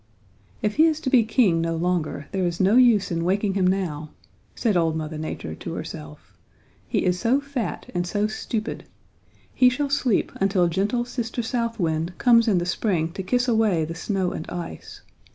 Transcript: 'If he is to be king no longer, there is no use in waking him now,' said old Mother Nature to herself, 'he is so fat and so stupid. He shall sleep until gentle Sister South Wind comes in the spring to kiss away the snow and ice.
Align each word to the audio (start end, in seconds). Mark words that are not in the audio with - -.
'If 0.63 0.77
he 0.77 0.87
is 0.87 0.99
to 1.01 1.11
be 1.11 1.21
king 1.23 1.61
no 1.61 1.75
longer, 1.75 2.25
there 2.31 2.43
is 2.47 2.59
no 2.59 2.75
use 2.75 3.11
in 3.11 3.23
waking 3.23 3.53
him 3.53 3.67
now,' 3.67 4.09
said 4.55 4.75
old 4.75 4.95
Mother 4.95 5.19
Nature 5.19 5.53
to 5.53 5.73
herself, 5.75 6.35
'he 6.87 7.05
is 7.05 7.19
so 7.19 7.39
fat 7.39 7.85
and 7.93 8.07
so 8.07 8.25
stupid. 8.25 8.85
He 9.53 9.69
shall 9.69 9.91
sleep 9.91 10.31
until 10.37 10.67
gentle 10.69 11.05
Sister 11.05 11.43
South 11.43 11.79
Wind 11.79 12.17
comes 12.17 12.47
in 12.47 12.57
the 12.57 12.65
spring 12.65 13.11
to 13.11 13.21
kiss 13.21 13.47
away 13.47 13.85
the 13.85 13.93
snow 13.93 14.31
and 14.31 14.49
ice. 14.49 15.01